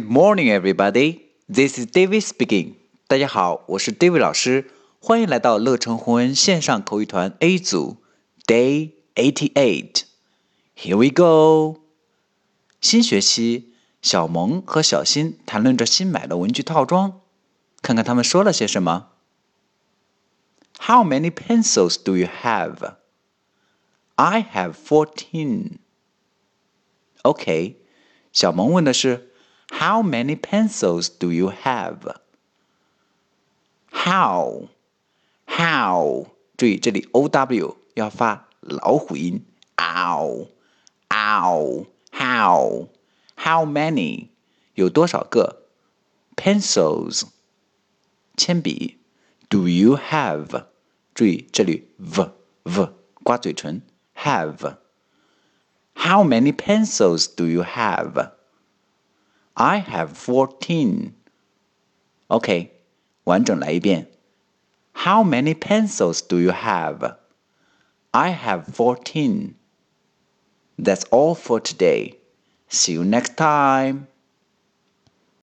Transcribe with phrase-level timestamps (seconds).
[0.00, 1.20] Good morning, everybody.
[1.48, 2.74] This is David speaking.
[3.06, 7.96] 大家好，我是 David 老师，欢迎来到乐成宏恩线上口语团 A 组
[8.46, 10.02] Day Eighty Eight.
[10.76, 11.80] Here we go.
[12.80, 17.20] 新学期，小萌和小新谈论着新买的文具套装，
[17.80, 19.08] 看看他们说了些什么。
[20.78, 22.96] How many pencils do you have?
[24.16, 25.78] I have fourteen.
[27.22, 27.76] OK，
[28.32, 29.29] 小萌问的是
[29.70, 32.16] How many pencils do you have?
[33.90, 34.68] How,
[35.46, 36.26] how，
[36.56, 39.44] 注意这里 o w 要发老虎音，
[39.76, 40.48] ow,
[41.08, 42.88] ow, how,
[43.36, 44.28] how many
[44.74, 45.64] 有多少个
[46.36, 47.24] pencils
[48.36, 48.98] 铅笔
[49.48, 50.66] do you have？
[51.14, 52.30] 注意这里 v
[52.64, 52.88] v
[53.22, 53.82] 刮嘴唇
[54.14, 58.32] have。How many pencils do you have?
[59.54, 61.12] I have fourteen.
[62.28, 62.70] OK，
[63.24, 64.08] 完整来一遍。
[64.92, 67.16] How many pencils do you have?
[68.10, 69.54] I have fourteen.
[70.78, 72.18] That's all for today.
[72.68, 74.08] See you next time.